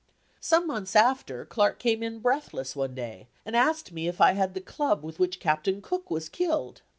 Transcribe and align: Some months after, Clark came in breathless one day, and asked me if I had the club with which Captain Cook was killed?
Some 0.39 0.65
months 0.65 0.95
after, 0.95 1.45
Clark 1.45 1.77
came 1.77 2.01
in 2.01 2.21
breathless 2.21 2.75
one 2.75 2.95
day, 2.95 3.27
and 3.45 3.55
asked 3.55 3.91
me 3.91 4.07
if 4.07 4.19
I 4.19 4.31
had 4.31 4.55
the 4.55 4.59
club 4.59 5.03
with 5.03 5.19
which 5.19 5.39
Captain 5.39 5.79
Cook 5.79 6.09
was 6.09 6.27
killed? 6.27 6.81